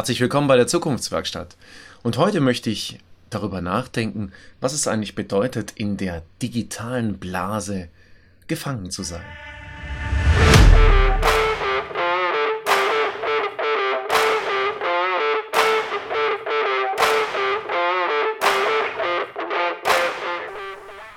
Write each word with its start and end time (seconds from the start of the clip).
Herzlich 0.00 0.22
willkommen 0.22 0.48
bei 0.48 0.56
der 0.56 0.66
Zukunftswerkstatt. 0.66 1.58
Und 2.02 2.16
heute 2.16 2.40
möchte 2.40 2.70
ich 2.70 3.00
darüber 3.28 3.60
nachdenken, 3.60 4.32
was 4.58 4.72
es 4.72 4.88
eigentlich 4.88 5.14
bedeutet, 5.14 5.72
in 5.72 5.98
der 5.98 6.22
digitalen 6.40 7.18
Blase 7.18 7.88
gefangen 8.46 8.90
zu 8.90 9.02
sein. 9.02 9.20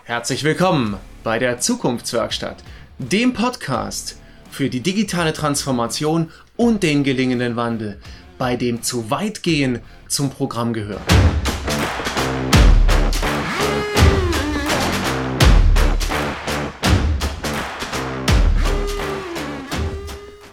Herzlich 0.03 0.43
willkommen 0.43 0.97
bei 1.23 1.39
der 1.39 1.61
Zukunftswerkstatt, 1.61 2.61
dem 2.97 3.31
Podcast 3.33 4.19
für 4.51 4.69
die 4.69 4.81
digitale 4.81 5.31
Transformation 5.31 6.31
und 6.57 6.83
den 6.83 7.05
gelingenden 7.05 7.55
Wandel, 7.55 8.01
bei 8.43 8.57
dem 8.57 8.83
zu 8.83 9.09
weit 9.09 9.41
gehen 9.41 9.79
zum 10.09 10.29
Programm 10.29 10.73
gehört. 10.73 11.01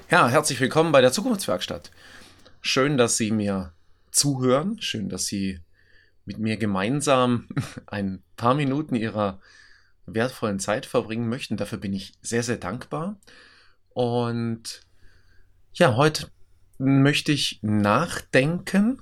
Ja, 0.09 0.29
herzlich 0.29 0.61
willkommen 0.61 0.93
bei 0.93 1.01
der 1.01 1.11
Zukunftswerkstatt. 1.11 1.91
Schön, 2.61 2.97
dass 2.97 3.17
Sie 3.17 3.33
mir 3.33 3.73
zuhören, 4.13 4.81
schön, 4.81 5.09
dass 5.09 5.27
Sie 5.27 5.59
mit 6.25 6.39
mir 6.39 6.59
gemeinsam 6.59 7.49
ein 7.89 8.23
paar 8.37 8.55
Minuten 8.55 8.95
Ihrer 8.95 9.41
wertvollen 10.07 10.61
Zeit 10.61 10.87
verbringen 10.87 11.29
möchten. 11.29 11.57
Dafür 11.57 11.79
bin 11.79 11.93
ich 11.93 12.13
sehr, 12.23 12.45
sehr 12.45 12.59
dankbar. 12.59 13.19
Und 13.95 14.87
ja, 15.73 15.97
heute 15.97 16.29
möchte 16.81 17.31
ich 17.33 17.59
nachdenken 17.63 19.01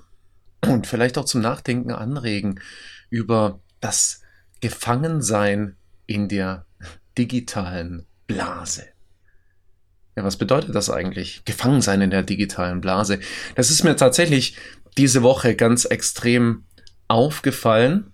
und 0.61 0.85
vielleicht 0.85 1.17
auch 1.17 1.25
zum 1.25 1.41
Nachdenken 1.41 1.91
anregen 1.91 2.59
über 3.09 3.61
das 3.79 4.21
Gefangensein 4.59 5.77
in 6.05 6.27
der 6.27 6.65
digitalen 7.17 8.05
Blase. 8.27 8.83
Ja, 10.15 10.23
was 10.23 10.37
bedeutet 10.37 10.75
das 10.75 10.89
eigentlich? 10.89 11.43
Gefangensein 11.45 12.01
in 12.01 12.09
der 12.09 12.23
digitalen 12.23 12.81
Blase. 12.81 13.19
Das 13.55 13.71
ist 13.71 13.83
mir 13.83 13.95
tatsächlich 13.95 14.57
diese 14.97 15.23
Woche 15.23 15.55
ganz 15.55 15.85
extrem 15.85 16.65
aufgefallen, 17.07 18.13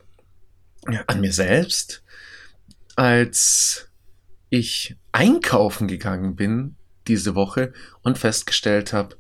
ja, 0.88 1.04
an 1.08 1.20
mir 1.20 1.34
selbst, 1.34 2.04
als 2.96 3.90
ich 4.50 4.96
einkaufen 5.12 5.88
gegangen 5.88 6.36
bin 6.36 6.76
diese 7.08 7.36
Woche 7.36 7.74
und 8.04 8.18
festgestellt 8.18 8.94
habe, 8.94 9.18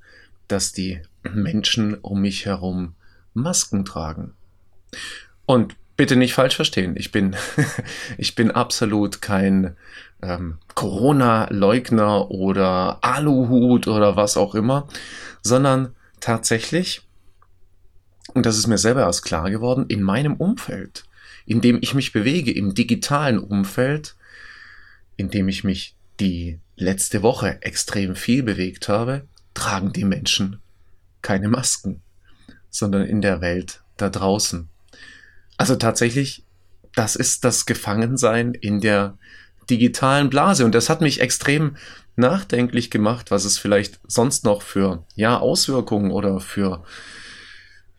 dass 0.47 0.71
die 0.71 1.01
Menschen 1.23 1.95
um 1.95 2.21
mich 2.21 2.45
herum 2.45 2.95
Masken 3.33 3.85
tragen. 3.85 4.33
Und 5.45 5.75
bitte 5.97 6.15
nicht 6.15 6.33
falsch 6.33 6.55
verstehen, 6.55 6.95
ich 6.97 7.11
bin, 7.11 7.35
ich 8.17 8.35
bin 8.35 8.51
absolut 8.51 9.21
kein 9.21 9.75
ähm, 10.21 10.57
Corona-Leugner 10.73 12.31
oder 12.31 12.99
Aluhut 13.01 13.87
oder 13.87 14.15
was 14.15 14.37
auch 14.37 14.55
immer, 14.55 14.87
sondern 15.41 15.95
tatsächlich, 16.19 17.01
und 18.33 18.45
das 18.45 18.57
ist 18.57 18.67
mir 18.67 18.77
selber 18.77 19.01
erst 19.01 19.23
klar 19.23 19.49
geworden, 19.49 19.85
in 19.87 20.01
meinem 20.01 20.35
Umfeld, 20.35 21.05
in 21.45 21.61
dem 21.61 21.79
ich 21.81 21.93
mich 21.93 22.11
bewege, 22.11 22.51
im 22.51 22.73
digitalen 22.73 23.39
Umfeld, 23.39 24.15
in 25.17 25.29
dem 25.29 25.47
ich 25.47 25.63
mich 25.63 25.95
die 26.19 26.59
letzte 26.75 27.21
Woche 27.21 27.61
extrem 27.61 28.15
viel 28.15 28.43
bewegt 28.43 28.89
habe, 28.89 29.27
tragen 29.55 29.91
die 29.91 30.05
Menschen 30.05 30.61
keine 31.23 31.47
Masken, 31.47 32.01
sondern 32.69 33.05
in 33.05 33.21
der 33.21 33.41
Welt 33.41 33.81
da 33.97 34.09
draußen. 34.09 34.69
Also 35.57 35.75
tatsächlich, 35.75 36.43
das 36.93 37.15
ist 37.15 37.43
das 37.43 37.65
Gefangensein 37.65 38.53
in 38.53 38.79
der 38.79 39.17
digitalen 39.69 40.29
Blase. 40.29 40.65
Und 40.65 40.75
das 40.75 40.89
hat 40.89 40.99
mich 41.01 41.21
extrem 41.21 41.77
nachdenklich 42.15 42.91
gemacht, 42.91 43.31
was 43.31 43.45
es 43.45 43.57
vielleicht 43.57 43.99
sonst 44.07 44.43
noch 44.45 44.61
für 44.61 45.03
ja, 45.15 45.39
Auswirkungen 45.39 46.11
oder 46.11 46.39
für, 46.39 46.83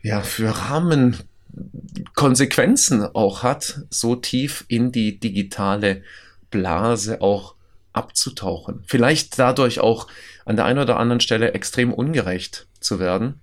ja, 0.03 0.21
für 0.23 0.51
Rahmenkonsequenzen 0.51 3.03
auch 3.03 3.43
hat, 3.43 3.81
so 3.91 4.15
tief 4.15 4.65
in 4.69 4.93
die 4.93 5.19
digitale 5.19 6.05
Blase 6.51 7.21
auch 7.21 7.56
abzutauchen. 7.97 8.83
Vielleicht 8.87 9.39
dadurch 9.39 9.81
auch 9.81 10.07
an 10.45 10.57
der 10.57 10.65
einen 10.65 10.79
oder 10.79 10.99
anderen 10.99 11.21
Stelle 11.21 11.55
extrem 11.55 11.93
ungerecht 11.93 12.67
zu 12.81 13.01
werden. 13.01 13.41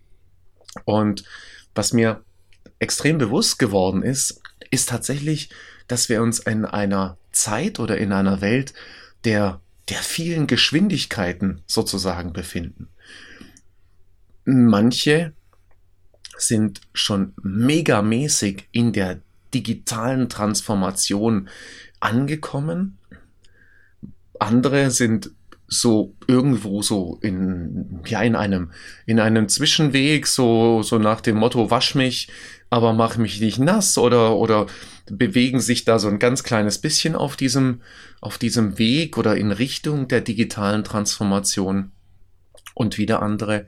Und 0.86 1.24
was 1.76 1.94
mir 1.94 2.24
extrem 2.80 3.18
bewusst 3.18 3.60
geworden 3.60 4.04
ist, 4.04 4.42
ist 4.70 4.90
tatsächlich, 4.90 5.50
dass 5.88 6.10
wir 6.10 6.22
uns 6.22 6.40
in 6.40 6.66
einer 6.66 7.18
Zeit 7.32 7.80
oder 7.80 7.98
in 7.98 8.12
einer 8.12 8.42
Welt 8.42 8.74
der, 9.26 9.60
der 9.90 9.98
vielen 9.98 10.48
Geschwindigkeiten 10.48 11.62
sozusagen 11.66 12.34
befinden. 12.34 12.90
Manche 14.46 15.34
sind 16.38 16.82
schon 16.94 17.34
megamäßig 17.42 18.68
in 18.72 18.94
der 18.94 19.20
digitalen 19.54 20.30
Transformation 20.30 21.50
angekommen 22.00 22.98
andere 24.40 24.92
sind 24.92 25.32
so 25.68 26.16
irgendwo 26.28 26.82
so 26.82 27.18
in, 27.22 28.02
ja, 28.06 28.22
in 28.22 28.36
einem, 28.36 28.72
in 29.06 29.20
einem 29.20 29.50
Zwischenweg, 29.50 30.28
so, 30.28 30.84
so 30.84 31.00
nach 31.00 31.22
dem 31.22 31.38
Motto, 31.38 31.72
wasch 31.72 31.96
mich, 31.96 32.30
aber 32.70 32.94
mach 32.94 33.18
mich 33.18 33.40
nicht 33.40 33.60
nass 33.60 33.98
oder, 33.98 34.36
oder 34.36 34.68
bewegen 35.06 35.60
sich 35.60 35.86
da 35.86 36.00
so 36.00 36.08
ein 36.08 36.20
ganz 36.20 36.44
kleines 36.44 36.80
bisschen 36.80 37.16
auf 37.16 37.36
diesem, 37.36 37.82
auf 38.22 38.38
diesem 38.38 38.78
Weg 38.78 39.18
oder 39.18 39.36
in 39.36 39.52
Richtung 39.52 40.08
der 40.08 40.22
digitalen 40.22 40.84
Transformation. 40.84 41.92
Und 42.76 42.98
wieder 42.98 43.22
andere, 43.22 43.68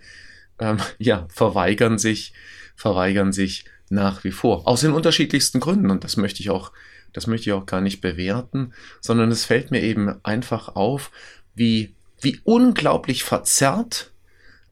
ähm, 0.59 0.77
ja, 0.97 1.27
verweigern 1.29 1.97
sich, 1.97 2.33
verweigern 2.75 3.31
sich 3.31 3.65
nach 3.89 4.23
wie 4.23 4.31
vor. 4.31 4.67
Aus 4.67 4.81
den 4.81 4.93
unterschiedlichsten 4.93 5.59
Gründen. 5.59 5.91
Und 5.91 6.03
das 6.03 6.17
möchte 6.17 6.41
ich 6.41 6.49
auch 6.49 6.71
das 7.15 7.27
möchte 7.27 7.49
ich 7.49 7.53
auch 7.53 7.65
gar 7.65 7.81
nicht 7.81 8.01
bewerten, 8.01 8.73
sondern 8.99 9.31
es 9.31 9.45
fällt 9.45 9.71
mir 9.71 9.81
eben 9.81 10.19
einfach 10.23 10.75
auf, 10.75 11.11
wie, 11.55 11.95
wie 12.21 12.41
unglaublich 12.43 13.23
verzerrt 13.23 14.11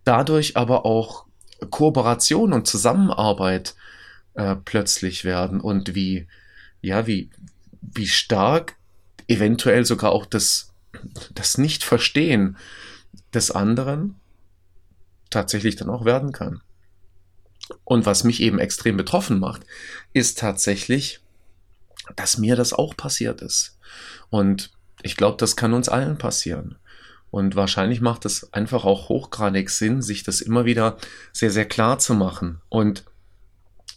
dadurch 0.04 0.58
aber 0.58 0.86
auch 0.86 1.26
Kooperation 1.70 2.54
und 2.54 2.68
Zusammenarbeit 2.68 3.76
äh, 4.34 4.56
plötzlich 4.56 5.24
werden 5.24 5.62
und 5.62 5.96
wie, 5.96 6.28
ja, 6.82 7.08
wie, 7.08 7.30
wie 7.82 8.08
stark 8.08 8.76
eventuell 9.28 9.86
sogar 9.86 10.12
auch 10.12 10.26
das, 10.26 10.74
das 11.34 11.58
Nicht-Verstehen 11.58 12.58
des 13.34 13.52
anderen 13.52 14.16
tatsächlich 15.30 15.76
dann 15.76 15.90
auch 15.90 16.06
werden 16.06 16.34
kann. 16.34 16.62
Und 17.86 18.06
was 18.06 18.26
mich 18.26 18.42
eben 18.42 18.60
extrem 18.60 18.98
betroffen 18.98 19.40
macht, 19.40 19.62
ist 20.12 20.38
tatsächlich, 20.38 21.22
dass 22.16 22.38
mir 22.38 22.56
das 22.56 22.74
auch 22.74 22.96
passiert 22.98 23.42
ist. 23.42 23.78
Und 24.30 24.72
ich 25.02 25.16
glaube, 25.16 25.38
das 25.38 25.56
kann 25.56 25.74
uns 25.74 25.90
allen 25.90 26.18
passieren. 26.18 26.78
Und 27.30 27.56
wahrscheinlich 27.56 28.00
macht 28.00 28.26
es 28.26 28.54
einfach 28.54 28.86
auch 28.86 29.10
hochgradig 29.10 29.70
Sinn, 29.70 30.02
sich 30.02 30.24
das 30.24 30.40
immer 30.40 30.66
wieder 30.66 30.98
sehr, 31.32 31.50
sehr 31.50 31.66
klar 31.66 31.98
zu 31.98 32.14
machen. 32.14 32.62
Und 32.70 33.06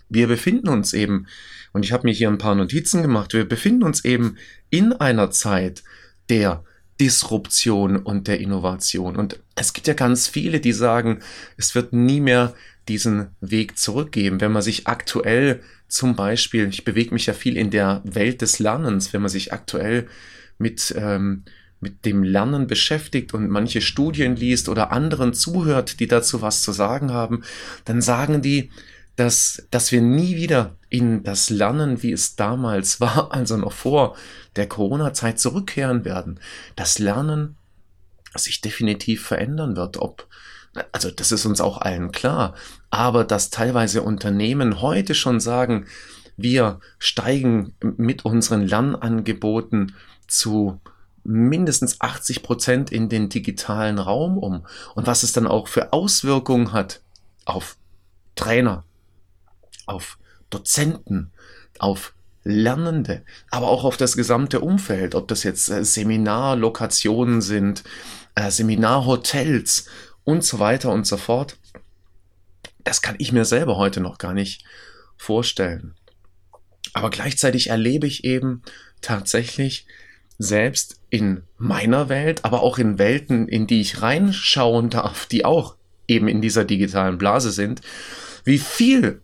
wir 0.08 0.26
befinden 0.26 0.68
uns 0.68 0.92
eben, 0.94 1.26
und 1.72 1.84
ich 1.84 1.92
habe 1.92 2.06
mir 2.06 2.14
hier 2.14 2.28
ein 2.28 2.38
paar 2.38 2.54
Notizen 2.54 3.02
gemacht, 3.02 3.34
wir 3.34 3.46
befinden 3.46 3.82
uns 3.82 4.04
eben 4.04 4.36
in 4.70 4.92
einer 4.92 5.30
Zeit 5.30 5.82
der 6.30 6.64
Disruption 7.00 7.96
und 7.96 8.26
der 8.28 8.40
Innovation. 8.40 9.16
Und 9.16 9.38
es 9.54 9.72
gibt 9.72 9.86
ja 9.86 9.94
ganz 9.94 10.28
viele, 10.28 10.60
die 10.60 10.72
sagen, 10.72 11.20
es 11.56 11.74
wird 11.74 11.92
nie 11.92 12.20
mehr 12.20 12.54
diesen 12.88 13.28
Weg 13.40 13.78
zurückgeben. 13.78 14.40
Wenn 14.40 14.52
man 14.52 14.62
sich 14.62 14.86
aktuell 14.86 15.60
zum 15.88 16.16
Beispiel, 16.16 16.68
ich 16.68 16.84
bewege 16.84 17.12
mich 17.12 17.26
ja 17.26 17.32
viel 17.32 17.56
in 17.56 17.70
der 17.70 18.02
Welt 18.04 18.42
des 18.42 18.58
Lernens, 18.58 19.12
wenn 19.12 19.22
man 19.22 19.30
sich 19.30 19.52
aktuell 19.52 20.08
mit, 20.58 20.94
ähm, 20.96 21.44
mit 21.80 22.04
dem 22.04 22.22
Lernen 22.22 22.66
beschäftigt 22.66 23.34
und 23.34 23.48
manche 23.50 23.80
Studien 23.80 24.36
liest 24.36 24.68
oder 24.68 24.92
anderen 24.92 25.34
zuhört, 25.34 26.00
die 26.00 26.06
dazu 26.06 26.42
was 26.42 26.62
zu 26.62 26.72
sagen 26.72 27.12
haben, 27.12 27.42
dann 27.84 28.00
sagen 28.00 28.40
die, 28.40 28.70
dass, 29.16 29.66
dass 29.70 29.92
wir 29.92 30.02
nie 30.02 30.36
wieder 30.36 30.76
in 30.88 31.22
das 31.22 31.50
Lernen, 31.50 32.02
wie 32.02 32.12
es 32.12 32.36
damals 32.36 33.00
war, 33.00 33.32
also 33.32 33.56
noch 33.56 33.72
vor 33.72 34.16
der 34.56 34.68
Corona-Zeit 34.68 35.40
zurückkehren 35.40 36.04
werden. 36.04 36.40
Das 36.76 36.98
Lernen 36.98 37.56
sich 38.34 38.60
definitiv 38.60 39.24
verändern 39.24 39.76
wird, 39.76 39.96
ob 39.96 40.28
also 40.92 41.10
das 41.10 41.32
ist 41.32 41.46
uns 41.46 41.62
auch 41.62 41.78
allen 41.78 42.12
klar, 42.12 42.54
aber 42.90 43.24
dass 43.24 43.48
teilweise 43.48 44.02
Unternehmen 44.02 44.82
heute 44.82 45.14
schon 45.14 45.40
sagen, 45.40 45.86
wir 46.36 46.80
steigen 46.98 47.74
mit 47.80 48.26
unseren 48.26 48.60
Lernangeboten 48.60 49.94
zu 50.28 50.80
mindestens 51.24 52.00
80 52.00 52.42
Prozent 52.42 52.92
in 52.92 53.08
den 53.08 53.28
digitalen 53.28 53.98
Raum 53.98 54.38
um 54.38 54.66
und 54.94 55.06
was 55.06 55.22
es 55.22 55.32
dann 55.32 55.46
auch 55.46 55.66
für 55.66 55.92
Auswirkungen 55.92 56.72
hat 56.72 57.00
auf 57.46 57.76
Trainer, 58.34 58.84
auf 59.86 60.18
Dozenten, 60.50 61.32
auf 61.78 62.12
Lernende, 62.44 63.24
aber 63.50 63.68
auch 63.68 63.82
auf 63.82 63.96
das 63.96 64.16
gesamte 64.16 64.60
Umfeld, 64.60 65.16
ob 65.16 65.26
das 65.26 65.42
jetzt 65.42 65.68
äh, 65.68 65.84
Seminarlokationen 65.84 67.40
sind, 67.40 67.82
äh, 68.36 68.50
Seminarhotels 68.52 69.86
und 70.22 70.44
so 70.44 70.60
weiter 70.60 70.92
und 70.92 71.08
so 71.08 71.16
fort. 71.16 71.58
Das 72.84 73.02
kann 73.02 73.16
ich 73.18 73.32
mir 73.32 73.44
selber 73.44 73.76
heute 73.76 74.00
noch 74.00 74.18
gar 74.18 74.32
nicht 74.32 74.64
vorstellen. 75.16 75.96
Aber 76.92 77.10
gleichzeitig 77.10 77.68
erlebe 77.70 78.06
ich 78.06 78.22
eben 78.22 78.62
tatsächlich 79.00 79.86
selbst 80.38 81.00
in 81.10 81.42
meiner 81.58 82.08
Welt, 82.08 82.44
aber 82.44 82.62
auch 82.62 82.78
in 82.78 82.98
Welten, 82.98 83.48
in 83.48 83.66
die 83.66 83.80
ich 83.80 84.02
reinschauen 84.02 84.90
darf, 84.90 85.26
die 85.26 85.44
auch 85.44 85.74
eben 86.06 86.28
in 86.28 86.40
dieser 86.40 86.64
digitalen 86.64 87.18
Blase 87.18 87.50
sind, 87.50 87.80
wie 88.44 88.58
viel 88.58 89.22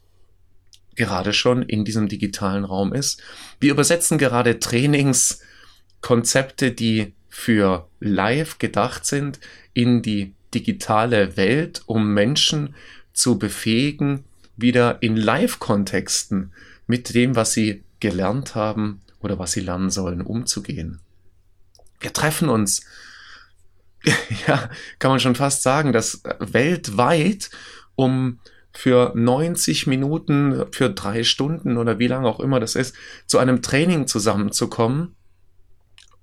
gerade 0.97 1.33
schon 1.33 1.62
in 1.62 1.85
diesem 1.85 2.09
digitalen 2.09 2.65
Raum 2.65 2.93
ist. 2.93 3.23
Wir 3.61 3.71
übersetzen 3.71 4.19
gerade 4.19 4.59
Trainingskonzepte, 4.61 6.73
die 6.73 7.12
für 7.29 7.89
live 8.00 8.59
gedacht 8.59 9.06
sind, 9.06 9.39
in 9.73 10.03
die 10.03 10.35
digitale 10.55 11.37
Welt, 11.37 11.83
um 11.87 12.12
Menschen 12.12 12.75
zu 13.12 13.39
befähigen, 13.39 14.25
wieder 14.56 15.03
in 15.03 15.17
Live-Kontexten 15.17 16.53
mit 16.87 17.15
dem, 17.15 17.37
was 17.37 17.53
sie 17.53 17.83
gelernt 18.00 18.55
haben 18.55 19.00
oder 19.21 19.38
was 19.38 19.53
sie 19.53 19.61
lernen 19.61 19.91
sollen, 19.91 20.21
umzugehen. 20.21 21.00
Wir 22.00 22.12
treffen 22.12 22.49
uns, 22.49 22.85
ja, 24.47 24.69
kann 24.99 25.11
man 25.11 25.21
schon 25.21 25.37
fast 25.37 25.62
sagen, 25.62 25.93
dass 25.93 26.23
weltweit 26.38 27.50
um 27.95 28.41
für 28.73 29.13
90 29.15 29.87
Minuten, 29.87 30.65
für 30.73 30.91
drei 30.91 31.25
Stunden 31.25 31.77
oder 31.77 31.99
wie 31.99 32.07
lange 32.07 32.29
auch 32.29 32.41
immer 32.41 32.61
das 32.61 32.75
ist, 32.75 32.95
zu 33.27 33.39
einem 33.39 33.63
Training 33.63 34.07
zusammenzukommen 34.07 35.15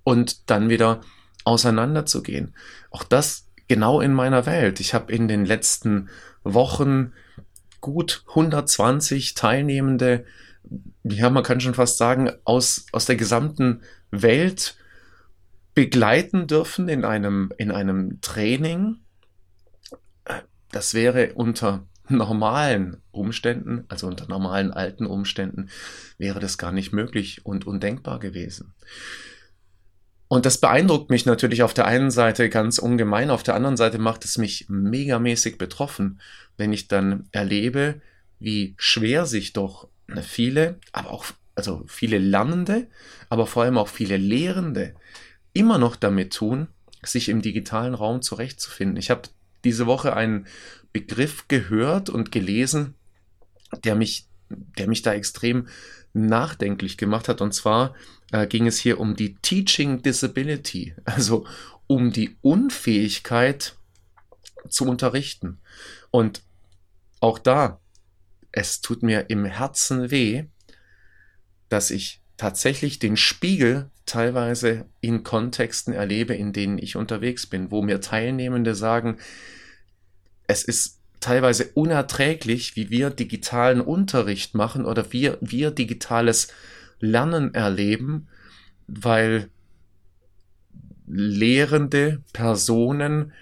und 0.03 0.49
dann 0.49 0.69
wieder 0.69 1.01
auseinanderzugehen. 1.43 2.55
Auch 2.89 3.03
das 3.03 3.47
genau 3.67 4.01
in 4.01 4.13
meiner 4.13 4.45
Welt. 4.45 4.79
Ich 4.79 4.93
habe 4.93 5.13
in 5.13 5.27
den 5.27 5.45
letzten 5.45 6.09
Wochen 6.43 7.13
gut 7.81 8.23
120 8.29 9.35
Teilnehmende, 9.35 10.25
ja, 11.03 11.29
man 11.29 11.43
kann 11.43 11.61
schon 11.61 11.73
fast 11.73 11.97
sagen, 11.97 12.31
aus, 12.43 12.87
aus 12.91 13.05
der 13.05 13.15
gesamten 13.15 13.81
Welt 14.11 14.75
begleiten 15.73 16.47
dürfen 16.47 16.89
in 16.89 17.05
einem, 17.05 17.53
in 17.57 17.71
einem 17.71 18.19
Training. 18.21 18.97
Das 20.71 20.93
wäre 20.93 21.33
unter 21.35 21.85
normalen 22.09 22.97
Umständen, 23.11 23.85
also 23.87 24.07
unter 24.07 24.27
normalen 24.27 24.71
alten 24.71 25.05
Umständen, 25.05 25.69
wäre 26.17 26.39
das 26.39 26.57
gar 26.57 26.71
nicht 26.71 26.91
möglich 26.91 27.45
und 27.45 27.65
undenkbar 27.65 28.19
gewesen. 28.19 28.73
Und 30.27 30.45
das 30.45 30.59
beeindruckt 30.59 31.09
mich 31.09 31.25
natürlich 31.25 31.63
auf 31.63 31.73
der 31.73 31.85
einen 31.85 32.11
Seite 32.11 32.49
ganz 32.49 32.77
ungemein, 32.77 33.31
auf 33.31 33.41
der 33.41 33.55
anderen 33.55 33.77
Seite 33.77 33.97
macht 33.97 34.25
es 34.25 34.37
mich 34.37 34.67
megamäßig 34.69 35.57
betroffen, 35.57 36.21
wenn 36.55 36.71
ich 36.71 36.87
dann 36.87 37.27
erlebe, 37.31 38.01
wie 38.37 38.75
schwer 38.77 39.25
sich 39.25 39.53
doch 39.53 39.87
viele, 40.21 40.79
aber 40.91 41.09
auch 41.09 41.25
also 41.55 41.83
viele 41.87 42.19
Lernende, 42.19 42.87
aber 43.29 43.47
vor 43.47 43.63
allem 43.63 43.77
auch 43.77 43.87
viele 43.87 44.17
Lehrende 44.17 44.93
immer 45.53 45.77
noch 45.77 45.95
damit 45.95 46.33
tun, 46.33 46.67
sich 47.03 47.27
im 47.27 47.41
digitalen 47.41 47.95
Raum 47.95 48.21
zurechtzufinden. 48.21 48.97
Ich 48.97 49.09
habe 49.09 49.23
diese 49.63 49.85
Woche 49.85 50.15
einen 50.15 50.47
Begriff 50.93 51.47
gehört 51.47 52.09
und 52.09 52.31
gelesen, 52.31 52.95
der 53.83 53.95
mich, 53.95 54.27
der 54.49 54.87
mich 54.87 55.01
da 55.01 55.13
extrem 55.13 55.67
nachdenklich 56.13 56.97
gemacht 56.97 57.27
hat. 57.27 57.41
Und 57.41 57.53
zwar 57.53 57.95
äh, 58.31 58.47
ging 58.47 58.67
es 58.67 58.79
hier 58.79 58.99
um 58.99 59.15
die 59.15 59.35
Teaching 59.35 60.01
Disability, 60.01 60.95
also 61.05 61.45
um 61.87 62.11
die 62.11 62.37
Unfähigkeit 62.41 63.75
zu 64.69 64.85
unterrichten. 64.85 65.59
Und 66.11 66.43
auch 67.19 67.39
da, 67.39 67.79
es 68.51 68.81
tut 68.81 69.03
mir 69.03 69.29
im 69.29 69.45
Herzen 69.45 70.11
weh, 70.11 70.45
dass 71.69 71.91
ich 71.91 72.21
tatsächlich 72.37 72.99
den 72.99 73.17
Spiegel 73.17 73.91
teilweise 74.09 74.85
in 75.01 75.23
Kontexten 75.23 75.93
erlebe, 75.93 76.33
in 76.33 76.51
denen 76.51 76.77
ich 76.77 76.95
unterwegs 76.95 77.45
bin, 77.47 77.71
wo 77.71 77.81
mir 77.81 78.01
Teilnehmende 78.01 78.75
sagen, 78.75 79.17
es 80.47 80.63
ist 80.63 80.99
teilweise 81.19 81.69
unerträglich, 81.73 82.75
wie 82.75 82.89
wir 82.89 83.09
digitalen 83.09 83.81
Unterricht 83.81 84.55
machen 84.55 84.85
oder 84.85 85.11
wir, 85.13 85.37
wir 85.41 85.71
digitales 85.71 86.49
Lernen 86.99 87.53
erleben, 87.53 88.27
weil 88.87 89.49
lehrende 91.05 92.23
Personen 92.33 93.33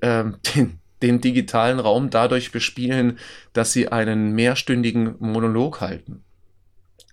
äh, 0.00 0.24
den, 0.54 0.78
den 1.02 1.20
digitalen 1.20 1.80
Raum 1.80 2.10
dadurch 2.10 2.50
bespielen, 2.50 3.18
dass 3.52 3.72
sie 3.72 3.88
einen 3.88 4.32
mehrstündigen 4.32 5.16
Monolog 5.18 5.80
halten. 5.80 6.22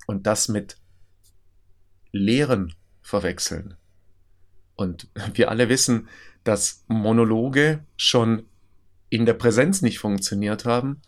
Und 0.07 0.27
das 0.27 0.47
mit 0.47 0.77
Lehren 2.11 2.73
verwechseln. 3.01 3.75
Und 4.75 5.07
wir 5.33 5.49
alle 5.49 5.69
wissen, 5.69 6.07
dass 6.43 6.83
Monologe 6.87 7.83
schon 7.97 8.43
in 9.09 9.25
der 9.25 9.33
Präsenz 9.33 9.81
nicht 9.81 9.99
funktioniert 9.99 10.65
haben 10.65 11.01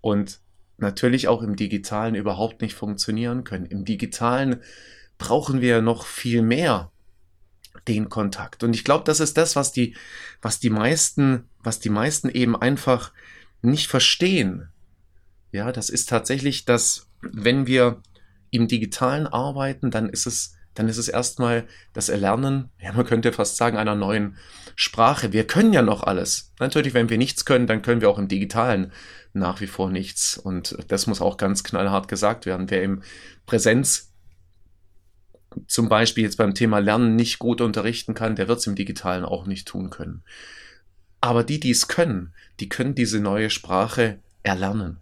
und 0.00 0.40
natürlich 0.76 1.28
auch 1.28 1.42
im 1.42 1.56
digitalen 1.56 2.14
überhaupt 2.14 2.60
nicht 2.60 2.74
funktionieren 2.74 3.44
können. 3.44 3.66
Im 3.66 3.84
digitalen 3.84 4.60
brauchen 5.18 5.60
wir 5.60 5.80
noch 5.80 6.04
viel 6.04 6.42
mehr 6.42 6.90
den 7.86 8.08
Kontakt. 8.08 8.64
Und 8.64 8.74
ich 8.74 8.84
glaube, 8.84 9.04
das 9.04 9.20
ist 9.20 9.36
das, 9.36 9.56
was 9.56 9.72
die, 9.72 9.96
was 10.42 10.58
die 10.58 10.70
meisten, 10.70 11.48
was 11.62 11.80
die 11.80 11.90
meisten 11.90 12.28
eben 12.28 12.56
einfach 12.56 13.12
nicht 13.62 13.88
verstehen. 13.88 14.68
Ja, 15.52 15.72
das 15.72 15.90
ist 15.90 16.08
tatsächlich 16.08 16.64
das, 16.64 17.08
wenn 17.20 17.66
wir 17.66 18.02
im 18.50 18.68
Digitalen 18.68 19.26
arbeiten, 19.26 19.90
dann 19.90 20.08
ist 20.08 20.26
es 20.26 20.56
dann 20.74 20.88
ist 20.88 20.98
es 20.98 21.08
erstmal 21.08 21.66
das 21.92 22.08
Erlernen, 22.08 22.70
ja, 22.80 22.92
man 22.92 23.06
könnte 23.06 23.32
fast 23.32 23.56
sagen, 23.56 23.76
einer 23.76 23.94
neuen 23.94 24.36
Sprache. 24.76 25.32
Wir 25.32 25.46
können 25.46 25.72
ja 25.72 25.82
noch 25.82 26.02
alles. 26.02 26.52
Natürlich, 26.58 26.94
wenn 26.94 27.10
wir 27.10 27.18
nichts 27.18 27.44
können, 27.44 27.66
dann 27.66 27.82
können 27.82 28.00
wir 28.00 28.10
auch 28.10 28.18
im 28.18 28.28
Digitalen 28.28 28.92
nach 29.32 29.60
wie 29.60 29.66
vor 29.66 29.90
nichts. 29.90 30.36
Und 30.36 30.76
das 30.88 31.06
muss 31.06 31.20
auch 31.20 31.36
ganz 31.36 31.64
knallhart 31.64 32.08
gesagt 32.08 32.46
werden. 32.46 32.70
Wer 32.70 32.82
im 32.82 33.02
Präsenz 33.46 34.12
zum 35.66 35.88
Beispiel 35.88 36.24
jetzt 36.24 36.36
beim 36.36 36.54
Thema 36.54 36.78
Lernen 36.78 37.14
nicht 37.14 37.38
gut 37.38 37.60
unterrichten 37.60 38.14
kann, 38.14 38.36
der 38.36 38.48
wird 38.48 38.58
es 38.58 38.66
im 38.66 38.74
Digitalen 38.74 39.24
auch 39.24 39.46
nicht 39.46 39.68
tun 39.68 39.90
können. 39.90 40.24
Aber 41.20 41.44
die, 41.44 41.60
die 41.60 41.70
es 41.70 41.88
können, 41.88 42.34
die 42.60 42.68
können 42.68 42.94
diese 42.94 43.20
neue 43.20 43.50
Sprache 43.50 44.18
erlernen. 44.42 44.98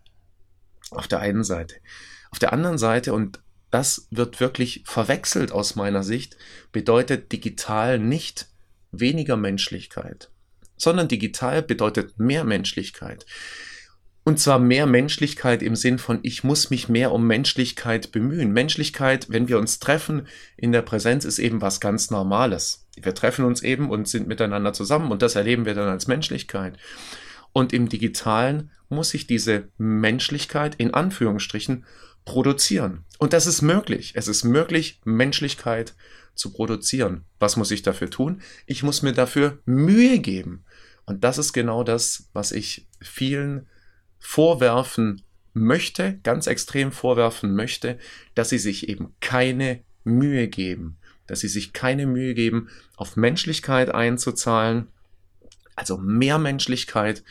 Auf 0.90 1.08
der 1.08 1.20
einen 1.20 1.44
Seite. 1.44 1.76
Auf 2.30 2.38
der 2.38 2.52
anderen 2.52 2.78
Seite, 2.78 3.12
und 3.12 3.41
das 3.72 4.06
wird 4.10 4.38
wirklich 4.38 4.84
verwechselt 4.86 5.50
aus 5.50 5.74
meiner 5.74 6.04
Sicht, 6.04 6.36
bedeutet 6.70 7.32
digital 7.32 7.98
nicht 7.98 8.46
weniger 8.92 9.36
Menschlichkeit, 9.36 10.30
sondern 10.76 11.08
digital 11.08 11.62
bedeutet 11.62 12.18
mehr 12.18 12.44
Menschlichkeit. 12.44 13.26
Und 14.24 14.38
zwar 14.38 14.60
mehr 14.60 14.86
Menschlichkeit 14.86 15.62
im 15.62 15.74
Sinn 15.74 15.98
von, 15.98 16.20
ich 16.22 16.44
muss 16.44 16.70
mich 16.70 16.88
mehr 16.88 17.10
um 17.10 17.26
Menschlichkeit 17.26 18.12
bemühen. 18.12 18.52
Menschlichkeit, 18.52 19.26
wenn 19.30 19.48
wir 19.48 19.58
uns 19.58 19.80
treffen 19.80 20.28
in 20.56 20.70
der 20.70 20.82
Präsenz, 20.82 21.24
ist 21.24 21.40
eben 21.40 21.60
was 21.60 21.80
ganz 21.80 22.10
Normales. 22.10 22.86
Wir 22.94 23.14
treffen 23.14 23.44
uns 23.44 23.62
eben 23.62 23.90
und 23.90 24.06
sind 24.06 24.28
miteinander 24.28 24.74
zusammen 24.74 25.10
und 25.10 25.22
das 25.22 25.34
erleben 25.34 25.64
wir 25.64 25.74
dann 25.74 25.88
als 25.88 26.06
Menschlichkeit. 26.06 26.76
Und 27.52 27.72
im 27.72 27.88
digitalen 27.88 28.70
muss 28.90 29.14
ich 29.14 29.26
diese 29.26 29.68
Menschlichkeit 29.78 30.74
in 30.76 30.94
Anführungsstrichen 30.94 31.84
produzieren. 32.24 33.04
Und 33.18 33.32
das 33.32 33.46
ist 33.46 33.62
möglich. 33.62 34.12
Es 34.14 34.28
ist 34.28 34.44
möglich, 34.44 35.00
Menschlichkeit 35.04 35.94
zu 36.34 36.52
produzieren. 36.52 37.24
Was 37.38 37.56
muss 37.56 37.70
ich 37.70 37.82
dafür 37.82 38.10
tun? 38.10 38.40
Ich 38.66 38.82
muss 38.82 39.02
mir 39.02 39.12
dafür 39.12 39.58
Mühe 39.64 40.18
geben. 40.18 40.64
Und 41.04 41.24
das 41.24 41.38
ist 41.38 41.52
genau 41.52 41.84
das, 41.84 42.28
was 42.32 42.52
ich 42.52 42.86
vielen 43.00 43.66
vorwerfen 44.18 45.22
möchte, 45.52 46.18
ganz 46.22 46.46
extrem 46.46 46.92
vorwerfen 46.92 47.54
möchte, 47.54 47.98
dass 48.34 48.48
sie 48.48 48.58
sich 48.58 48.88
eben 48.88 49.14
keine 49.20 49.82
Mühe 50.04 50.48
geben, 50.48 50.96
dass 51.26 51.40
sie 51.40 51.48
sich 51.48 51.72
keine 51.72 52.06
Mühe 52.06 52.34
geben, 52.34 52.68
auf 52.96 53.16
Menschlichkeit 53.16 53.90
einzuzahlen, 53.94 54.88
also 55.76 55.98
mehr 55.98 56.38
Menschlichkeit 56.38 57.24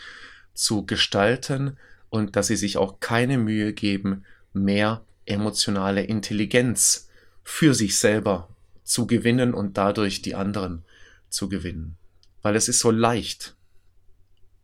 zu 0.54 0.86
gestalten 0.86 1.78
und 2.10 2.36
dass 2.36 2.48
sie 2.48 2.58
sich 2.58 2.78
auch 2.78 3.00
keine 3.00 3.38
Mühe 3.38 3.74
geben, 3.74 4.26
mehr 4.54 5.04
emotionale 5.26 6.04
Intelligenz 6.04 7.10
für 7.44 7.74
sich 7.74 8.00
selber 8.00 8.50
zu 8.84 9.08
gewinnen 9.08 9.54
und 9.54 9.78
dadurch 9.78 10.22
die 10.22 10.36
anderen 10.36 10.84
zu 11.30 11.50
gewinnen. 11.50 11.98
Weil 12.42 12.56
es 12.56 12.68
ist 12.68 12.80
so 12.80 12.92
leicht. 12.92 13.56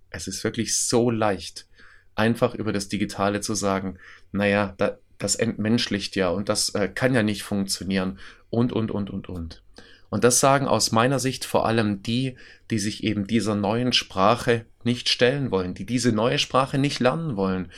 Es 0.10 0.28
ist 0.28 0.44
wirklich 0.44 0.78
so 0.78 1.12
leicht, 1.12 1.68
einfach 2.16 2.56
über 2.56 2.74
das 2.74 2.88
Digitale 2.88 3.42
zu 3.42 3.54
sagen, 3.54 4.00
naja, 4.32 4.74
da, 4.78 4.98
das 5.18 5.36
entmenschlicht 5.36 6.16
ja 6.16 6.30
und 6.30 6.50
das 6.50 6.70
äh, 6.70 6.88
kann 6.88 7.14
ja 7.14 7.24
nicht 7.24 7.44
funktionieren 7.44 8.20
und, 8.50 8.74
und, 8.74 8.92
und, 8.92 9.10
und, 9.10 9.30
und. 9.30 9.64
Und 10.10 10.24
das 10.24 10.40
sagen 10.40 10.68
aus 10.68 10.92
meiner 10.92 11.20
Sicht 11.20 11.44
vor 11.44 11.66
allem 11.66 12.02
die, 12.02 12.38
die 12.72 12.80
sich 12.80 13.04
eben 13.04 13.28
dieser 13.28 13.56
neuen 13.56 13.92
Sprache 13.92 14.66
nicht 14.84 15.10
stellen 15.10 15.52
wollen, 15.52 15.74
die 15.74 15.86
diese 15.86 16.14
neue 16.14 16.40
Sprache 16.40 16.78
nicht 16.78 17.00
lernen 17.00 17.36
wollen. 17.36 17.72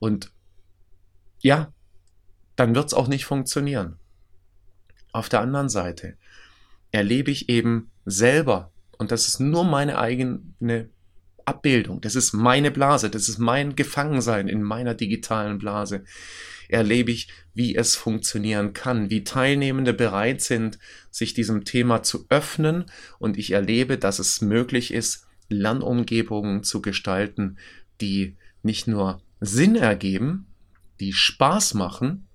Und 0.00 0.30
ja, 1.40 1.72
dann 2.56 2.74
wird 2.74 2.86
es 2.86 2.94
auch 2.94 3.08
nicht 3.08 3.26
funktionieren. 3.26 3.98
Auf 5.12 5.28
der 5.28 5.40
anderen 5.40 5.68
Seite 5.68 6.16
erlebe 6.90 7.30
ich 7.30 7.48
eben 7.48 7.90
selber, 8.04 8.72
und 8.98 9.12
das 9.12 9.28
ist 9.28 9.40
nur 9.40 9.64
meine 9.64 9.98
eigene 9.98 10.88
Abbildung, 11.44 12.00
das 12.00 12.14
ist 12.14 12.32
meine 12.32 12.70
Blase, 12.70 13.10
das 13.10 13.28
ist 13.28 13.38
mein 13.38 13.76
Gefangensein 13.76 14.48
in 14.48 14.62
meiner 14.62 14.94
digitalen 14.94 15.58
Blase, 15.58 16.04
erlebe 16.68 17.12
ich, 17.12 17.28
wie 17.54 17.76
es 17.76 17.94
funktionieren 17.94 18.72
kann, 18.72 19.10
wie 19.10 19.24
Teilnehmende 19.24 19.92
bereit 19.92 20.40
sind, 20.40 20.78
sich 21.10 21.34
diesem 21.34 21.64
Thema 21.64 22.02
zu 22.02 22.26
öffnen 22.28 22.86
und 23.18 23.38
ich 23.38 23.52
erlebe, 23.52 23.98
dass 23.98 24.18
es 24.18 24.40
möglich 24.40 24.92
ist, 24.92 25.26
Lernumgebungen 25.48 26.64
zu 26.64 26.82
gestalten, 26.82 27.58
die 28.00 28.36
nicht 28.62 28.88
nur 28.88 29.22
Sinn 29.40 29.76
ergeben, 29.76 30.46
die 31.00 31.12
Spaß 31.12 31.74
machen 31.74 32.28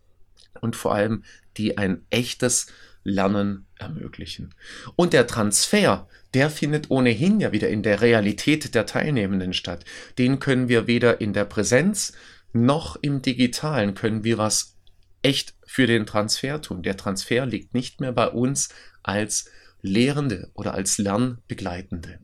und 0.62 0.76
vor 0.76 0.94
allem 0.94 1.24
die 1.58 1.78
ein 1.78 2.06
echtes 2.10 2.68
Lernen 3.04 3.66
ermöglichen. 3.78 4.54
Und 4.96 5.14
der 5.14 5.28
Transfer, 5.28 6.08
der 6.34 6.50
findet 6.50 6.92
ohnehin 6.92 7.40
ja 7.40 7.52
wieder 7.52 7.70
in 7.70 7.84
der 7.84 8.02
Realität 8.02 8.76
der 8.76 8.86
Teilnehmenden 8.86 9.54
statt. 9.54 9.86
Den 10.18 10.40
können 10.40 10.70
wir 10.70 10.88
weder 10.88 11.20
in 11.20 11.34
der 11.34 11.46
Präsenz 11.46 12.14
noch 12.54 12.98
im 13.02 13.22
digitalen 13.22 13.94
können 13.94 14.24
wir 14.24 14.38
was 14.38 14.76
echt 15.22 15.56
für 15.66 15.88
den 15.88 16.06
Transfer 16.06 16.62
tun. 16.62 16.84
Der 16.84 16.98
Transfer 16.98 17.46
liegt 17.46 17.74
nicht 17.74 18.02
mehr 18.02 18.12
bei 18.12 18.28
uns 18.28 18.70
als 19.04 19.50
Lehrende 19.82 20.52
oder 20.54 20.74
als 20.74 20.98
Lernbegleitende. 20.98 22.20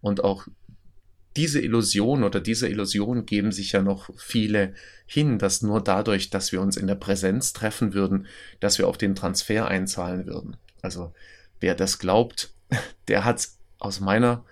Und 0.00 0.24
auch 0.24 0.46
diese 1.36 1.60
Illusion 1.60 2.24
oder 2.24 2.40
diese 2.40 2.68
Illusion 2.68 3.24
geben 3.26 3.52
sich 3.52 3.72
ja 3.72 3.82
noch 3.82 4.10
viele 4.16 4.74
hin, 5.06 5.38
dass 5.38 5.62
nur 5.62 5.82
dadurch, 5.82 6.30
dass 6.30 6.52
wir 6.52 6.60
uns 6.60 6.76
in 6.76 6.86
der 6.86 6.96
Präsenz 6.96 7.52
treffen 7.52 7.94
würden, 7.94 8.26
dass 8.58 8.78
wir 8.78 8.88
auf 8.88 8.98
den 8.98 9.14
Transfer 9.14 9.68
einzahlen 9.68 10.26
würden. 10.26 10.56
Also 10.82 11.12
wer 11.60 11.74
das 11.74 11.98
glaubt, 11.98 12.52
der 13.08 13.24
hat 13.24 13.38
es 13.38 13.58
aus 13.78 14.00
meiner 14.00 14.44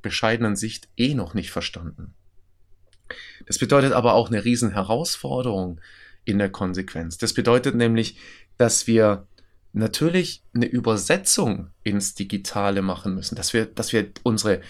bescheidenen 0.00 0.56
Sicht 0.56 0.88
eh 0.96 1.14
noch 1.14 1.34
nicht 1.34 1.50
verstanden. 1.50 2.14
Das 3.46 3.58
bedeutet 3.58 3.92
aber 3.92 4.14
auch 4.14 4.28
eine 4.28 4.44
riesen 4.44 4.72
Herausforderung 4.72 5.80
in 6.24 6.38
der 6.38 6.50
Konsequenz. 6.50 7.18
Das 7.18 7.34
bedeutet 7.34 7.74
nämlich, 7.74 8.16
dass 8.56 8.86
wir 8.86 9.26
natürlich 9.72 10.42
eine 10.54 10.66
Übersetzung 10.66 11.70
ins 11.82 12.14
Digitale 12.14 12.82
machen 12.82 13.14
müssen, 13.14 13.36
dass 13.36 13.52
wir, 13.52 13.66
dass 13.66 13.92
wir 13.92 14.10
unsere 14.22 14.60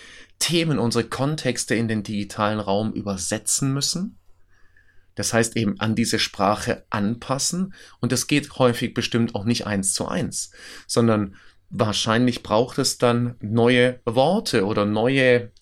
Themen, 0.42 0.80
unsere 0.80 1.04
Kontexte 1.04 1.76
in 1.76 1.86
den 1.86 2.02
digitalen 2.02 2.58
Raum 2.58 2.92
übersetzen 2.92 3.72
müssen. 3.72 4.18
Das 5.14 5.32
heißt 5.32 5.56
eben 5.56 5.78
an 5.78 5.94
diese 5.94 6.18
Sprache 6.18 6.84
anpassen. 6.90 7.74
Und 8.00 8.10
das 8.10 8.26
geht 8.26 8.58
häufig 8.58 8.92
bestimmt 8.92 9.36
auch 9.36 9.44
nicht 9.44 9.68
eins 9.68 9.94
zu 9.94 10.08
eins, 10.08 10.50
sondern 10.88 11.36
wahrscheinlich 11.70 12.42
braucht 12.42 12.78
es 12.78 12.98
dann 12.98 13.36
neue 13.40 14.00
Worte 14.04 14.66
oder 14.66 14.84
neue 14.84 15.52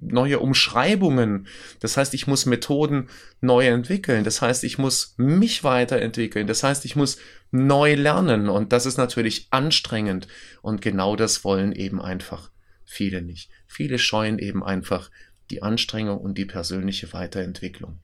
neue 0.00 0.38
Umschreibungen. 0.38 1.48
Das 1.80 1.96
heißt, 1.96 2.14
ich 2.14 2.26
muss 2.26 2.46
Methoden 2.46 3.08
neu 3.42 3.66
entwickeln. 3.66 4.24
Das 4.24 4.40
heißt, 4.40 4.64
ich 4.64 4.78
muss 4.78 5.14
mich 5.18 5.64
weiterentwickeln. 5.64 6.46
Das 6.46 6.62
heißt, 6.62 6.86
ich 6.86 6.96
muss 6.96 7.18
neu 7.50 7.94
lernen. 7.94 8.48
Und 8.48 8.72
das 8.72 8.86
ist 8.86 8.96
natürlich 8.96 9.48
anstrengend. 9.50 10.28
Und 10.62 10.80
genau 10.80 11.14
das 11.14 11.44
wollen 11.44 11.72
eben 11.72 12.00
einfach 12.00 12.50
viele 12.84 13.22
nicht. 13.22 13.50
Viele 13.66 13.98
scheuen 13.98 14.38
eben 14.38 14.64
einfach 14.64 15.10
die 15.50 15.62
Anstrengung 15.62 16.18
und 16.18 16.38
die 16.38 16.44
persönliche 16.44 17.12
Weiterentwicklung. 17.12 17.98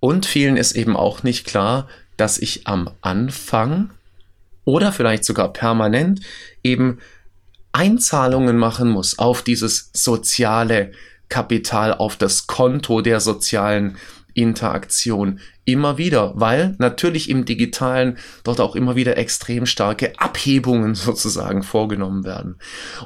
Und 0.00 0.26
vielen 0.26 0.56
ist 0.56 0.72
eben 0.72 0.96
auch 0.96 1.22
nicht 1.22 1.46
klar, 1.46 1.88
dass 2.16 2.38
ich 2.38 2.66
am 2.66 2.90
Anfang 3.00 3.90
oder 4.64 4.92
vielleicht 4.92 5.24
sogar 5.24 5.52
permanent 5.52 6.20
eben 6.62 6.98
Einzahlungen 7.72 8.56
machen 8.56 8.88
muss 8.88 9.18
auf 9.18 9.42
dieses 9.42 9.90
soziale 9.92 10.92
Kapital, 11.28 11.92
auf 11.92 12.16
das 12.16 12.46
Konto 12.46 13.00
der 13.00 13.20
sozialen 13.20 13.96
Interaktion 14.34 15.40
immer 15.66 15.98
wieder, 15.98 16.32
weil 16.36 16.74
natürlich 16.78 17.28
im 17.28 17.44
digitalen 17.44 18.16
dort 18.44 18.60
auch 18.60 18.74
immer 18.74 18.96
wieder 18.96 19.18
extrem 19.18 19.66
starke 19.66 20.18
Abhebungen 20.18 20.94
sozusagen 20.94 21.62
vorgenommen 21.62 22.24
werden. 22.24 22.56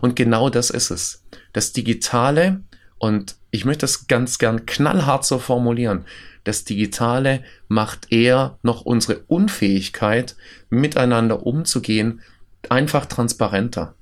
Und 0.01 0.15
genau 0.15 0.49
das 0.51 0.71
ist 0.71 0.91
es. 0.91 1.25
Das 1.53 1.73
Digitale, 1.73 2.61
und 2.99 3.35
ich 3.51 3.65
möchte 3.65 3.81
das 3.81 4.07
ganz 4.07 4.39
gern 4.39 4.67
knallhart 4.67 5.25
so 5.25 5.39
formulieren, 5.39 6.05
das 6.45 6.65
Digitale 6.65 7.43
macht 7.69 8.13
eher 8.13 8.59
noch 8.63 8.83
unsere 8.83 9.21
Unfähigkeit, 9.27 10.37
miteinander 10.69 11.45
umzugehen, 11.47 12.21
einfach 12.69 13.07
transparenter. 13.07 13.95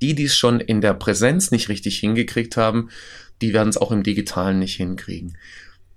Die, 0.00 0.14
die 0.14 0.24
es 0.24 0.36
schon 0.36 0.60
in 0.60 0.80
der 0.80 0.94
Präsenz 0.94 1.50
nicht 1.50 1.68
richtig 1.68 1.98
hingekriegt 1.98 2.56
haben, 2.56 2.90
die 3.40 3.52
werden 3.52 3.68
es 3.68 3.76
auch 3.76 3.92
im 3.92 4.02
Digitalen 4.02 4.58
nicht 4.58 4.76
hinkriegen. 4.76 5.36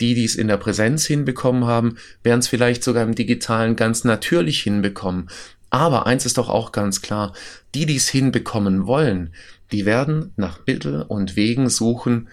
Die, 0.02 0.16
die 0.16 0.26
es 0.26 0.36
in 0.36 0.48
der 0.48 0.58
Präsenz 0.58 1.06
hinbekommen 1.06 1.66
haben, 1.66 1.98
werden 2.24 2.40
es 2.40 2.48
vielleicht 2.48 2.84
sogar 2.84 3.04
im 3.04 3.16
Digitalen 3.16 3.76
ganz 3.76 4.04
natürlich 4.04 4.62
hinbekommen. 4.64 5.30
Aber 5.70 6.06
eins 6.06 6.26
ist 6.26 6.38
doch 6.38 6.50
auch 6.50 6.72
ganz 6.72 7.02
klar, 7.02 7.34
die, 7.74 7.86
die 7.86 7.96
es 7.96 8.10
hinbekommen 8.10 8.88
wollen, 8.88 9.34
die 9.72 9.86
werden 9.86 10.34
nach 10.36 10.60
Mittel 10.66 11.04
und 11.04 11.36
Wegen 11.36 11.70
suchen, 11.70 12.28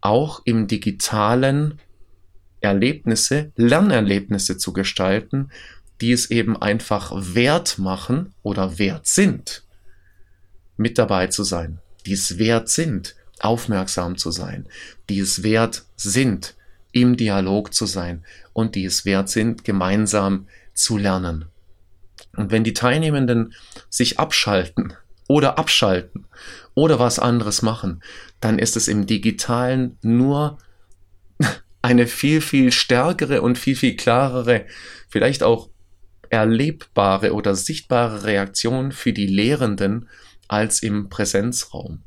auch 0.00 0.42
im 0.44 0.66
digitalen 0.66 1.80
Erlebnisse, 2.60 3.52
Lernerlebnisse 3.56 4.58
zu 4.58 4.72
gestalten, 4.72 5.50
die 6.00 6.12
es 6.12 6.30
eben 6.30 6.60
einfach 6.60 7.12
wert 7.14 7.78
machen 7.78 8.34
oder 8.42 8.78
wert 8.78 9.06
sind, 9.06 9.64
mit 10.76 10.98
dabei 10.98 11.28
zu 11.28 11.44
sein, 11.44 11.78
die 12.04 12.12
es 12.12 12.38
wert 12.38 12.68
sind, 12.68 13.14
aufmerksam 13.38 14.18
zu 14.18 14.30
sein, 14.30 14.66
die 15.08 15.20
es 15.20 15.42
wert 15.42 15.84
sind, 15.96 16.54
im 16.96 17.18
Dialog 17.18 17.74
zu 17.74 17.84
sein 17.84 18.24
und 18.54 18.74
die 18.74 18.86
es 18.86 19.04
wert 19.04 19.28
sind, 19.28 19.64
gemeinsam 19.64 20.48
zu 20.72 20.96
lernen. 20.96 21.44
Und 22.34 22.50
wenn 22.50 22.64
die 22.64 22.72
Teilnehmenden 22.72 23.52
sich 23.90 24.18
abschalten 24.18 24.94
oder 25.28 25.58
abschalten 25.58 26.26
oder 26.74 26.98
was 26.98 27.18
anderes 27.18 27.60
machen, 27.60 28.02
dann 28.40 28.58
ist 28.58 28.76
es 28.76 28.88
im 28.88 29.06
digitalen 29.06 29.98
nur 30.00 30.56
eine 31.82 32.06
viel, 32.06 32.40
viel 32.40 32.72
stärkere 32.72 33.42
und 33.42 33.58
viel, 33.58 33.76
viel 33.76 33.94
klarere, 33.96 34.64
vielleicht 35.06 35.42
auch 35.42 35.68
erlebbare 36.30 37.34
oder 37.34 37.54
sichtbare 37.54 38.24
Reaktion 38.24 38.90
für 38.90 39.12
die 39.12 39.26
Lehrenden 39.26 40.08
als 40.48 40.82
im 40.82 41.10
Präsenzraum. 41.10 42.04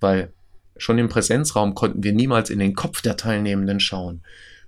Weil 0.00 0.32
schon 0.76 0.98
im 0.98 1.08
Präsenzraum 1.08 1.74
konnten 1.74 2.02
wir 2.02 2.12
niemals 2.12 2.50
in 2.50 2.58
den 2.58 2.74
Kopf 2.74 3.02
der 3.02 3.16
Teilnehmenden 3.16 3.80
schauen. 3.80 4.22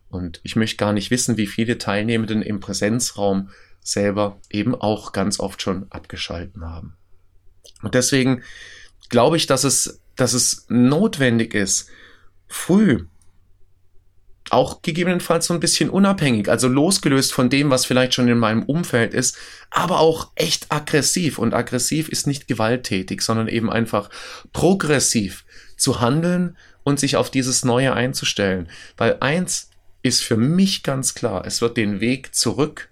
Und 0.08 0.40
ich 0.44 0.56
möchte 0.56 0.76
gar 0.76 0.92
nicht 0.92 1.10
wissen, 1.10 1.36
wie 1.36 1.46
viele 1.46 1.78
Teilnehmenden 1.78 2.42
im 2.42 2.60
Präsenzraum 2.60 3.50
selber 3.80 4.40
eben 4.50 4.74
auch 4.74 5.12
ganz 5.12 5.40
oft 5.40 5.60
schon 5.60 5.86
abgeschalten 5.90 6.64
haben. 6.64 6.96
Und 7.82 7.94
deswegen 7.94 8.42
glaube 9.08 9.36
ich, 9.36 9.46
dass 9.46 9.64
es, 9.64 10.00
dass 10.16 10.32
es 10.32 10.66
notwendig 10.68 11.54
ist, 11.54 11.88
früh 12.46 13.06
auch 14.50 14.82
gegebenenfalls 14.82 15.46
so 15.46 15.54
ein 15.54 15.60
bisschen 15.60 15.90
unabhängig, 15.90 16.48
also 16.48 16.68
losgelöst 16.68 17.32
von 17.32 17.48
dem, 17.48 17.70
was 17.70 17.86
vielleicht 17.86 18.14
schon 18.14 18.28
in 18.28 18.38
meinem 18.38 18.62
Umfeld 18.62 19.14
ist, 19.14 19.36
aber 19.70 20.00
auch 20.00 20.30
echt 20.34 20.70
aggressiv. 20.70 21.38
Und 21.38 21.54
aggressiv 21.54 22.08
ist 22.08 22.26
nicht 22.26 22.46
gewalttätig, 22.46 23.22
sondern 23.22 23.48
eben 23.48 23.70
einfach 23.70 24.10
progressiv 24.52 25.44
zu 25.76 26.00
handeln 26.00 26.56
und 26.82 27.00
sich 27.00 27.16
auf 27.16 27.30
dieses 27.30 27.64
Neue 27.64 27.94
einzustellen. 27.94 28.68
Weil 28.96 29.18
eins 29.20 29.70
ist 30.02 30.22
für 30.22 30.36
mich 30.36 30.82
ganz 30.82 31.14
klar, 31.14 31.46
es 31.46 31.60
wird 31.60 31.76
den 31.76 32.00
Weg 32.00 32.34
zurück, 32.34 32.90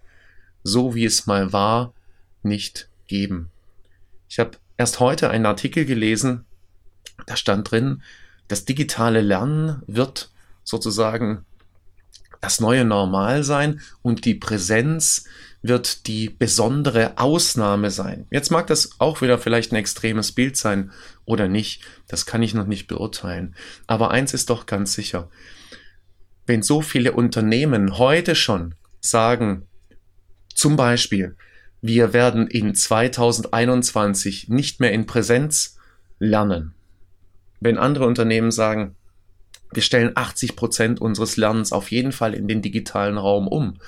so 0.63 0.95
wie 0.95 1.05
es 1.05 1.27
mal 1.27 1.53
war, 1.53 1.93
nicht 2.43 2.89
geben. 3.07 3.51
Ich 4.29 4.39
habe 4.39 4.53
erst 4.79 5.01
heute 5.01 5.31
einen 5.31 5.47
Artikel 5.47 5.85
gelesen, 5.85 6.45
da 7.27 7.37
stand 7.37 7.71
drin, 7.71 8.03
das 8.49 8.65
digitale 8.65 9.21
Lernen 9.21 9.83
wird 9.87 10.31
sozusagen 10.65 11.45
das 12.43 12.61
neue 12.61 12.85
Normal 12.85 13.45
sein 13.45 13.81
und 14.03 14.27
die 14.27 14.35
Präsenz 14.35 15.25
wird 15.63 16.09
die 16.09 16.29
besondere 16.29 17.17
Ausnahme 17.17 17.93
sein. 17.93 18.27
Jetzt 18.31 18.51
mag 18.51 18.67
das 18.67 18.99
auch 18.99 19.23
wieder 19.23 19.39
vielleicht 19.39 19.73
ein 19.73 19.77
extremes 19.77 20.33
Bild 20.33 20.57
sein 20.57 20.91
oder 21.25 21.47
nicht. 21.47 21.83
Das 22.09 22.27
kann 22.27 22.43
ich 22.43 22.53
noch 22.53 22.67
nicht 22.67 22.89
beurteilen. 22.89 23.55
Aber 23.87 24.11
eins 24.11 24.35
ist 24.35 24.51
doch 24.51 24.67
ganz 24.67 24.93
sicher. 24.93 25.31
Wenn 26.45 26.63
so 26.63 26.83
viele 26.83 27.13
Unternehmen 27.13 27.97
heute 27.97 28.35
schon 28.35 28.75
sagen, 29.01 29.69
zum 30.53 30.75
Beispiel, 30.75 31.37
wir 31.81 32.13
werden 32.13 32.49
in 32.49 32.75
2021 32.75 34.49
nicht 34.49 34.81
mehr 34.81 34.93
in 34.93 35.07
Präsenz 35.07 35.79
lernen. 36.19 36.75
Wenn 37.61 37.79
andere 37.79 38.07
Unternehmen 38.07 38.51
sagen, 38.51 38.97
wir 39.73 39.83
stellen 39.83 40.13
80 40.15 40.57
Prozent 40.57 41.01
unseres 41.01 41.37
Lernens 41.37 41.73
auf 41.73 41.91
jeden 41.91 42.13
Fall 42.13 42.35
in 42.35 42.49
den 42.49 42.63
digitalen 42.63 43.19
Raum 43.19 43.49
um. 43.49 43.79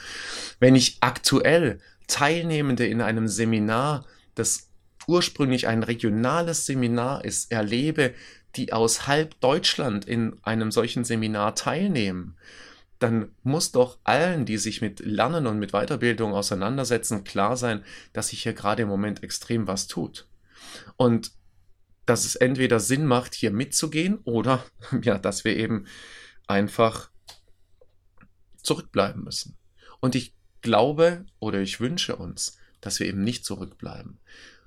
Wenn 0.60 0.74
ich 0.74 0.98
aktuell 1.00 1.80
Teilnehmende 2.06 2.86
in 2.86 3.00
einem 3.00 3.28
Seminar, 3.28 4.04
das 4.34 4.68
ursprünglich 5.06 5.66
ein 5.66 5.82
regionales 5.82 6.66
Seminar 6.66 7.24
ist, 7.24 7.52
erlebe, 7.52 8.14
die 8.56 8.72
aus 8.72 9.06
halb 9.06 9.38
Deutschland 9.40 10.04
in 10.04 10.36
einem 10.42 10.70
solchen 10.70 11.04
Seminar 11.04 11.54
teilnehmen, 11.54 12.36
dann 12.98 13.30
muss 13.42 13.72
doch 13.72 13.98
allen, 14.04 14.46
die 14.46 14.56
sich 14.56 14.80
mit 14.80 15.00
Lernen 15.00 15.46
und 15.46 15.58
mit 15.58 15.72
Weiterbildung 15.72 16.32
auseinandersetzen, 16.32 17.24
klar 17.24 17.56
sein, 17.56 17.82
dass 18.12 18.28
sich 18.28 18.42
hier 18.42 18.54
gerade 18.54 18.82
im 18.82 18.88
Moment 18.88 19.22
extrem 19.22 19.66
was 19.66 19.88
tut. 19.88 20.26
Und 20.96 21.32
dass 22.06 22.24
es 22.24 22.36
entweder 22.36 22.80
Sinn 22.80 23.06
macht, 23.06 23.34
hier 23.34 23.50
mitzugehen 23.50 24.18
oder 24.24 24.64
ja, 25.02 25.18
dass 25.18 25.44
wir 25.44 25.56
eben 25.56 25.86
einfach 26.46 27.10
zurückbleiben 28.62 29.24
müssen. 29.24 29.56
Und 30.00 30.14
ich 30.14 30.34
glaube 30.62 31.24
oder 31.38 31.60
ich 31.60 31.80
wünsche 31.80 32.16
uns, 32.16 32.58
dass 32.80 33.00
wir 33.00 33.06
eben 33.06 33.22
nicht 33.22 33.44
zurückbleiben. 33.44 34.18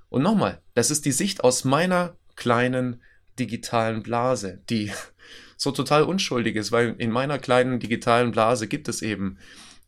Und 0.10 0.24
nochmal, 0.24 0.62
das 0.74 0.91
ist 0.91 1.06
die 1.06 1.12
Sicht 1.12 1.44
aus 1.44 1.63
meiner 1.63 2.15
kleinen 2.36 3.01
digitalen 3.38 4.03
Blase, 4.03 4.62
die 4.70 4.91
so 5.58 5.72
total 5.72 6.03
unschuldig 6.03 6.56
ist, 6.56 6.72
weil 6.72 6.96
in 6.98 7.12
meiner 7.12 7.39
kleinen 7.39 7.79
digitalen 7.79 8.32
Blase 8.32 8.67
gibt 8.67 8.88
es 8.88 9.01
eben 9.01 9.38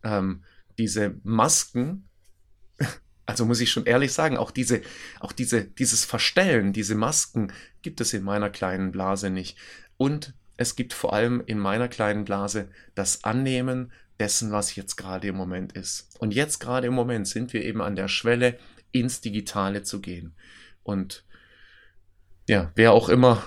ähm, 0.03 0.43
diese 0.77 1.15
Masken, 1.23 2.09
also 3.29 3.45
muss 3.45 3.61
ich 3.61 3.71
schon 3.71 3.85
ehrlich 3.85 4.11
sagen, 4.11 4.37
auch 4.37 4.49
diese, 4.49 4.81
auch 5.19 5.31
diese, 5.31 5.63
dieses 5.63 6.03
Verstellen, 6.03 6.73
diese 6.73 6.95
Masken 6.95 7.53
gibt 7.83 8.01
es 8.01 8.11
in 8.13 8.23
meiner 8.23 8.49
kleinen 8.49 8.91
Blase 8.91 9.29
nicht. 9.29 9.55
Und 9.97 10.33
es 10.57 10.75
gibt 10.75 10.93
vor 10.93 11.13
allem 11.13 11.43
in 11.45 11.59
meiner 11.59 11.89
kleinen 11.89 12.25
Blase 12.25 12.69
das 12.95 13.23
Annehmen 13.23 13.91
dessen, 14.19 14.51
was 14.51 14.75
jetzt 14.75 14.95
gerade 14.95 15.27
im 15.27 15.35
Moment 15.35 15.73
ist. 15.73 16.09
Und 16.17 16.33
jetzt 16.33 16.57
gerade 16.57 16.87
im 16.87 16.95
Moment 16.95 17.27
sind 17.27 17.53
wir 17.53 17.63
eben 17.63 17.83
an 17.83 17.95
der 17.95 18.07
Schwelle, 18.07 18.57
ins 18.91 19.21
Digitale 19.21 19.83
zu 19.83 20.01
gehen. 20.01 20.33
Und 20.81 21.23
ja, 22.47 22.71
wer 22.73 22.93
auch 22.93 23.09
immer 23.09 23.43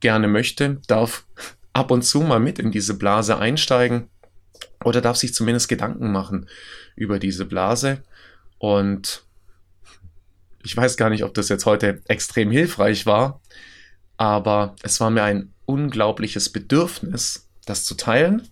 gerne 0.00 0.28
möchte, 0.28 0.80
darf 0.86 1.26
ab 1.74 1.90
und 1.90 2.02
zu 2.06 2.22
mal 2.22 2.40
mit 2.40 2.58
in 2.58 2.70
diese 2.70 2.94
Blase 2.94 3.38
einsteigen 3.38 4.08
oder 4.82 5.02
darf 5.02 5.18
sich 5.18 5.34
zumindest 5.34 5.68
Gedanken 5.68 6.10
machen 6.10 6.48
über 6.96 7.18
diese 7.18 7.44
Blase 7.44 8.02
und 8.60 9.24
ich 10.62 10.76
weiß 10.76 10.98
gar 10.98 11.08
nicht, 11.08 11.24
ob 11.24 11.32
das 11.32 11.48
jetzt 11.48 11.64
heute 11.64 12.02
extrem 12.06 12.50
hilfreich 12.50 13.06
war, 13.06 13.40
aber 14.18 14.76
es 14.82 15.00
war 15.00 15.08
mir 15.08 15.22
ein 15.22 15.54
unglaubliches 15.64 16.50
Bedürfnis, 16.52 17.48
das 17.64 17.84
zu 17.84 17.94
teilen. 17.94 18.46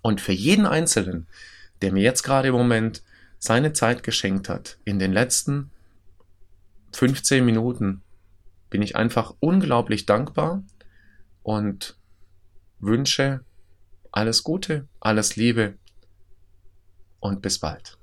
Und 0.00 0.20
für 0.20 0.32
jeden 0.32 0.64
Einzelnen, 0.64 1.26
der 1.82 1.92
mir 1.92 2.04
jetzt 2.04 2.22
gerade 2.22 2.48
im 2.48 2.54
Moment 2.54 3.02
seine 3.40 3.72
Zeit 3.72 4.04
geschenkt 4.04 4.48
hat, 4.48 4.78
in 4.84 5.00
den 5.00 5.12
letzten 5.12 5.72
15 6.92 7.44
Minuten, 7.44 8.02
bin 8.70 8.80
ich 8.80 8.94
einfach 8.94 9.34
unglaublich 9.40 10.06
dankbar 10.06 10.62
und 11.42 11.98
wünsche 12.78 13.44
alles 14.12 14.44
Gute, 14.44 14.86
alles 15.00 15.34
Liebe 15.34 15.74
und 17.18 17.42
bis 17.42 17.58
bald. 17.58 17.98